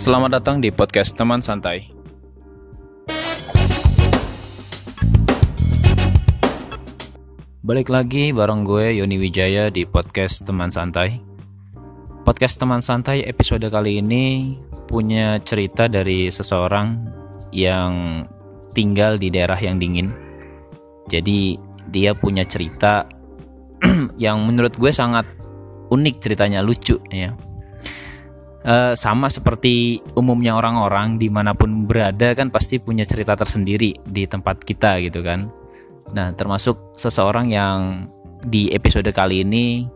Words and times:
Selamat 0.00 0.40
datang 0.40 0.64
di 0.64 0.72
podcast 0.72 1.12
Teman 1.12 1.44
Santai. 1.44 1.92
Balik 7.60 7.92
lagi 7.92 8.32
bareng 8.32 8.64
gue 8.64 8.96
Yoni 8.96 9.20
Wijaya 9.20 9.68
di 9.68 9.84
podcast 9.84 10.48
Teman 10.48 10.72
Santai. 10.72 11.20
Podcast 12.24 12.56
Teman 12.56 12.80
Santai 12.80 13.28
episode 13.28 13.68
kali 13.68 14.00
ini 14.00 14.56
punya 14.88 15.36
cerita 15.44 15.84
dari 15.84 16.32
seseorang 16.32 16.96
yang 17.52 18.24
tinggal 18.72 19.20
di 19.20 19.28
daerah 19.28 19.60
yang 19.60 19.76
dingin. 19.76 20.16
Jadi 21.12 21.60
dia 21.92 22.16
punya 22.16 22.48
cerita 22.48 23.04
yang 24.16 24.48
menurut 24.48 24.72
gue 24.80 24.96
sangat 24.96 25.28
unik 25.92 26.24
ceritanya 26.24 26.64
lucu 26.64 26.96
ya. 27.12 27.36
Eh, 28.60 28.92
sama 28.92 29.32
seperti 29.32 30.04
umumnya 30.20 30.52
orang-orang 30.52 31.16
di 31.16 31.32
mana 31.32 31.56
pun 31.56 31.88
berada 31.88 32.36
kan 32.36 32.52
pasti 32.52 32.76
punya 32.76 33.08
cerita 33.08 33.32
tersendiri 33.32 33.96
di 34.04 34.28
tempat 34.28 34.60
kita 34.60 35.00
gitu 35.00 35.24
kan. 35.24 35.48
Nah 36.12 36.36
termasuk 36.36 36.92
seseorang 36.92 37.48
yang 37.48 38.04
di 38.44 38.68
episode 38.76 39.08
kali 39.16 39.48
ini 39.48 39.88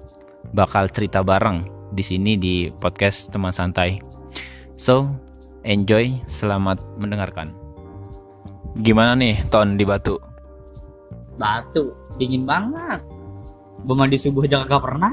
bakal 0.57 0.89
cerita 0.89 1.21
bareng 1.21 1.61
di 1.93 2.01
sini 2.01 2.41
di 2.41 2.73
podcast 2.73 3.29
teman 3.29 3.53
santai. 3.53 4.01
So 4.81 5.13
enjoy, 5.61 6.25
selamat 6.25 6.81
mendengarkan. 6.97 7.53
Gimana 8.81 9.13
nih 9.13 9.45
ton 9.53 9.77
di 9.77 9.85
Batu? 9.85 10.17
Batu, 11.37 11.93
dingin 12.17 12.49
banget. 12.49 13.05
Gue 13.85 13.93
mandi 13.93 14.17
subuh 14.17 14.49
aja 14.49 14.65
kagak 14.65 14.89
pernah. 14.89 15.13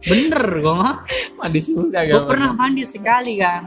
Bener 0.00 0.44
gue 0.64 0.74
mah. 0.74 0.96
Mandi 1.42 1.60
subuh 1.60 1.90
Gue 1.90 2.22
pernah 2.30 2.50
mandi 2.54 2.82
sekali 2.86 3.34
kan. 3.42 3.62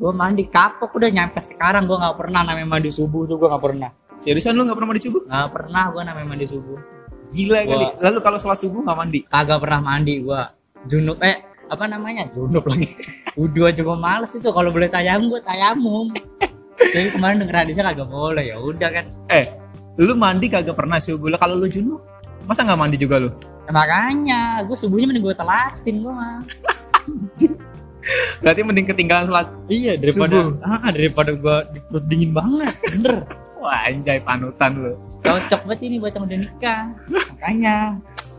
Gue 0.00 0.12
mandi 0.16 0.48
kapok 0.48 0.96
udah 0.98 1.10
nyampe 1.12 1.38
sekarang 1.38 1.84
gue 1.84 1.94
nggak 1.94 2.16
pernah 2.16 2.40
namanya 2.42 2.66
mandi 2.66 2.90
subuh 2.90 3.28
tuh 3.28 3.36
gue 3.36 3.48
nggak 3.52 3.62
pernah. 3.62 3.90
Seriusan 4.16 4.56
lu 4.56 4.68
gak 4.68 4.76
pernah 4.76 4.90
mandi 4.92 5.02
subuh? 5.02 5.22
Nggak 5.24 5.50
pernah 5.52 5.84
gue 5.88 6.02
namanya 6.04 6.26
mandi 6.28 6.46
subuh. 6.48 6.78
Gila 7.32 7.54
Wah. 7.54 7.62
kali. 7.64 7.86
Lalu 8.04 8.18
kalau 8.20 8.38
sholat 8.40 8.58
subuh 8.60 8.80
gak 8.84 8.98
mandi? 8.98 9.20
Kagak 9.24 9.58
pernah 9.60 9.80
mandi 9.80 10.14
gue. 10.20 10.42
Junub 10.88 11.18
eh 11.22 11.36
apa 11.72 11.84
namanya 11.88 12.28
junub 12.28 12.64
lagi. 12.68 12.92
Udah 13.42 13.72
aja 13.72 13.80
gue 13.80 13.96
males 13.96 14.32
itu 14.36 14.48
kalau 14.52 14.68
boleh 14.68 14.88
tayamum 14.92 15.32
gue 15.32 15.40
tayamum. 15.40 16.12
Tapi 16.76 17.08
kemarin 17.14 17.40
denger 17.40 17.56
hadisnya 17.64 17.84
kagak 17.88 18.10
boleh 18.10 18.44
ya 18.52 18.56
udah 18.60 18.90
kan. 18.90 19.06
Eh, 19.32 19.46
lu 19.96 20.12
mandi 20.12 20.50
kagak 20.50 20.76
pernah 20.76 21.00
subuh. 21.00 21.32
Kalau 21.38 21.56
lu 21.56 21.70
junub, 21.70 22.02
masa 22.44 22.66
nggak 22.66 22.76
mandi 22.76 22.96
juga 23.00 23.16
lu? 23.22 23.30
Ya, 23.62 23.70
makanya 23.70 24.40
gue 24.66 24.76
subuhnya 24.76 25.06
mending 25.10 25.24
gue 25.24 25.36
telatin 25.38 25.94
gue 26.02 26.12
mah. 26.12 26.40
Berarti 28.42 28.60
mending 28.66 28.86
ketinggalan 28.90 29.24
sholat. 29.30 29.46
Iya 29.70 29.92
Subuh. 30.10 30.58
ah 30.66 30.90
daripada 30.90 31.30
gue 31.30 31.56
di 31.70 31.78
perut 31.86 32.04
dingin 32.10 32.30
banget. 32.34 32.74
Bener. 32.98 33.16
Wah, 33.62 33.86
anjay 33.86 34.18
panutan 34.18 34.70
lu. 34.74 34.92
cocok 35.22 35.60
banget 35.70 35.80
ini 35.86 35.96
buat 36.02 36.10
yang 36.18 36.26
udah 36.26 36.38
nikah 36.42 36.82
makanya 37.06 37.76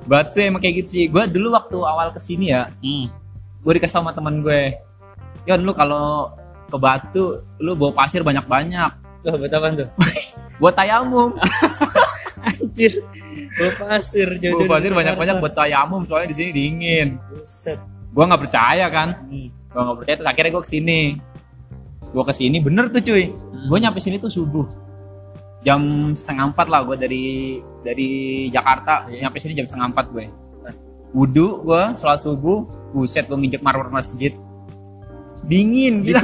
Batu 0.04 0.36
emang 0.44 0.60
kayak 0.60 0.84
gitu 0.84 0.90
sih. 0.92 1.06
Gue 1.08 1.24
dulu 1.32 1.56
waktu 1.56 1.80
awal 1.80 2.12
ke 2.12 2.20
sini 2.20 2.52
ya, 2.52 2.68
hmm. 2.84 3.08
gue 3.64 3.72
dikasih 3.80 4.04
sama 4.04 4.12
teman 4.12 4.44
gue. 4.44 4.76
Yon, 5.48 5.64
lu 5.64 5.72
kalau 5.72 6.36
ke 6.68 6.76
Batu, 6.76 7.40
lu 7.64 7.72
bawa 7.80 8.04
pasir 8.04 8.20
banyak-banyak. 8.20 8.92
tuh 9.24 9.40
buat 9.40 9.56
apa 9.56 9.68
tuh 9.72 9.90
Buat 10.60 10.76
tayamum. 10.76 11.40
anjir 12.44 13.00
bawa 13.54 13.72
pasir 13.78 14.28
Bawa 14.40 14.66
pasir 14.78 14.92
banyak-banyak 14.92 15.36
buat 15.38 15.54
tayamum, 15.54 16.02
soalnya 16.04 16.30
di 16.30 16.38
sini 16.38 16.50
dingin. 16.52 17.08
buset 17.30 17.80
Gue 18.14 18.24
nggak 18.26 18.42
percaya 18.46 18.86
kan. 18.90 19.26
hmm. 19.26 19.50
Gue 19.70 19.82
nggak 19.82 19.98
percaya, 20.02 20.16
terus 20.22 20.30
akhirnya 20.30 20.52
gue 20.54 20.64
ke 20.64 20.70
sini. 20.70 21.00
Gue 22.14 22.24
ke 22.24 22.34
sini, 22.34 22.58
bener 22.62 22.94
tuh 22.94 23.02
cuy. 23.02 23.34
Gue 23.66 23.78
nyampe 23.80 23.98
sini 23.98 24.22
tuh 24.22 24.30
subuh. 24.30 24.66
Jam 25.64 26.12
setengah 26.14 26.52
empat 26.52 26.68
lah 26.70 26.84
gue 26.84 26.94
dari 26.94 27.24
dari 27.82 28.12
Jakarta 28.52 29.08
Iya. 29.08 29.26
nyampe 29.28 29.40
sini 29.40 29.56
jam 29.56 29.66
setengah 29.66 29.96
empat 29.96 30.06
gue. 30.12 30.26
Wudhu 31.14 31.62
gue 31.64 31.82
sholat 31.94 32.20
subuh, 32.20 32.66
buset 32.92 33.26
gue 33.26 33.38
nginjek 33.38 33.62
marmer 33.62 33.90
masjid. 33.90 34.34
Dingin 35.44 36.02
gitu. 36.04 36.24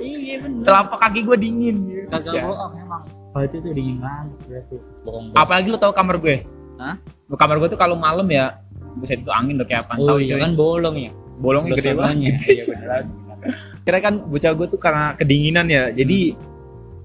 iya 0.00 0.40
bener 0.40 0.64
Telapak 0.64 0.98
kaki 1.00 1.20
gue 1.22 1.36
dingin. 1.36 1.76
kagak 2.08 2.32
Buset. 2.32 2.40
bohong 2.40 2.72
emang 2.76 2.87
oh 3.32 3.40
itu 3.42 3.56
tuh 3.60 3.72
dingin 3.72 3.98
banget 4.00 4.26
berarti 4.46 4.74
bohong 5.04 5.24
Apalagi 5.32 5.66
lu 5.68 5.78
tahu 5.78 5.92
kamar 5.92 6.16
gue? 6.18 6.36
Hah? 6.78 6.94
Kamar 7.28 7.56
gue 7.60 7.68
tuh 7.68 7.80
kalau 7.80 7.96
malam 7.98 8.24
ya, 8.28 8.56
buset 8.96 9.20
itu 9.20 9.30
angin 9.30 9.60
udah 9.60 9.68
kayak 9.68 9.82
apa? 9.84 9.92
oh 10.00 10.16
tahu 10.16 10.18
iya 10.20 10.36
kan 10.38 10.52
bolong 10.54 10.96
ya 10.96 11.12
Bolongnya 11.38 11.76
gede 11.78 11.92
banget. 11.94 12.14
sananya. 12.16 12.30
iya 12.50 12.62
beneran 12.66 13.04
Kira 13.86 13.98
kan 14.02 14.14
bocah 14.26 14.52
gue 14.52 14.66
tuh 14.68 14.80
karena 14.80 15.04
kedinginan 15.14 15.66
ya, 15.70 15.88
jadi 15.88 16.34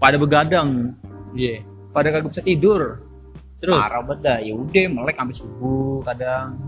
pada 0.02 0.20
begadang, 0.20 0.92
iya 1.32 1.64
pada 1.96 2.12
kagak 2.12 2.34
bisa 2.34 2.44
tidur. 2.44 3.00
terus 3.64 3.80
Parah 3.80 4.04
banget 4.04 4.20
dah. 4.20 4.38
Ya 4.44 4.52
udah 4.52 4.86
melek 4.92 5.16
sampai 5.16 5.36
subuh 5.38 6.04
kadang. 6.04 6.60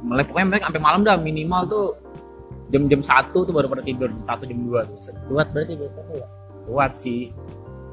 Melek 0.00 0.30
pokoknya 0.30 0.46
melek 0.48 0.62
sampai 0.64 0.80
malam 0.80 1.00
dah 1.04 1.16
minimal 1.20 1.62
tuh 1.68 1.86
jam-jam 2.72 3.04
satu 3.04 3.44
tuh 3.44 3.52
baru 3.52 3.68
pada 3.68 3.84
tidur, 3.84 4.08
jam 4.08 4.22
satu 4.24 4.42
jam 4.48 4.58
dua 4.64 4.80
tuh. 4.88 4.96
kuat 5.28 5.46
berarti 5.52 5.72
biasanya 5.76 6.14
ya 6.16 6.26
Kuat 6.66 6.92
sih. 6.96 7.20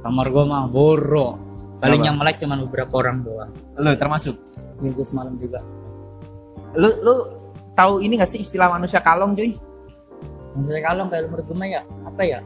Kamar 0.04 0.28
gua 0.30 0.44
mah 0.44 0.64
boro 0.68 1.40
paling 1.80 2.00
Apa? 2.00 2.08
yang 2.08 2.16
melek 2.16 2.38
cuma 2.38 2.56
beberapa 2.60 2.94
orang 3.00 3.24
doang 3.24 3.52
Lu 3.76 3.92
termasuk. 3.96 4.36
minggu 4.80 5.00
semalam 5.02 5.36
juga 5.36 5.64
Lu 6.74 6.90
lu 7.02 7.16
tahu 7.74 8.02
ini 8.02 8.18
gak 8.18 8.30
sih 8.30 8.42
istilah 8.42 8.70
manusia 8.70 8.98
kalong 9.00 9.34
cuy? 9.34 9.54
Maksudnya 10.54 10.82
kalau 10.84 11.06
kayak 11.06 11.30
menurut 11.30 11.46
gue 11.46 11.68
ya 11.68 11.82
apa 12.06 12.22
ya? 12.22 12.40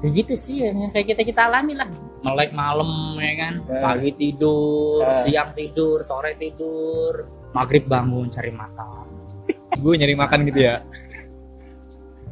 Ya 0.00 0.08
gitu 0.10 0.34
sih 0.34 0.62
ya, 0.62 0.70
yang 0.70 0.90
kayak 0.90 1.14
kita 1.14 1.22
kita 1.22 1.40
alami 1.46 1.74
lah. 1.74 1.86
Melek 2.20 2.50
malam 2.52 3.16
ya 3.16 3.34
kan, 3.36 3.54
Ya. 3.64 3.80
pagi 3.80 4.10
tidur, 4.12 5.04
Ya. 5.04 5.14
siang 5.14 5.50
tidur, 5.52 6.02
sore 6.02 6.34
tidur, 6.36 7.26
maghrib 7.50 7.86
bangun 7.86 8.26
cari 8.28 8.50
makan. 8.50 9.06
gue 9.82 9.94
nyari 9.96 10.14
makan 10.14 10.38
gitu 10.46 10.60
ya. 10.60 10.82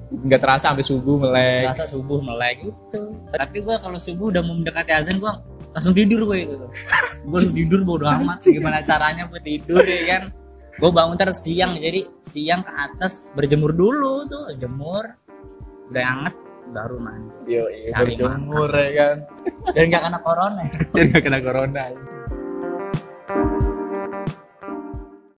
Nggak 0.09 0.41
terasa 0.41 0.73
sampai 0.73 0.85
subuh 0.85 1.17
melek. 1.21 1.69
Rasa 1.69 1.85
subuh 1.85 2.19
melek 2.25 2.73
gitu. 2.73 3.01
Tapi 3.29 3.57
gue 3.61 3.77
kalau 3.77 3.99
subuh 4.01 4.33
udah 4.33 4.43
mau 4.45 4.57
mendekati 4.57 4.93
azan 4.93 5.21
gue 5.21 5.33
langsung 5.69 5.93
tidur 5.93 6.25
gue 6.33 6.49
gitu. 6.49 6.67
gue 7.29 7.37
langsung 7.37 7.55
tidur 7.55 7.81
bodo 7.85 8.09
amat 8.09 8.41
gimana 8.41 8.81
caranya 8.81 9.29
gue 9.29 9.41
tidur 9.45 9.85
ya 9.85 10.01
kan. 10.17 10.23
Gue 10.79 10.91
bangun 10.95 11.19
terus 11.19 11.43
siang 11.43 11.75
jadi 11.77 12.07
siang 12.23 12.63
ke 12.63 12.73
atas 12.73 13.35
berjemur 13.35 13.75
dulu 13.75 14.25
tuh 14.31 14.55
jemur 14.57 15.05
udah 15.91 16.05
hangat 16.05 16.35
baru 16.69 17.01
mandi 17.01 17.49
Yo, 17.49 17.65
Cari 17.89 18.15
berjemur 18.15 18.71
ya 18.71 18.91
kan. 18.93 19.17
dan 19.73 19.85
gak 19.89 20.03
kena 20.05 20.19
corona 20.21 20.63
Jadi 20.69 21.07
nggak 21.09 21.23
kena 21.25 21.39
corona. 21.41 21.85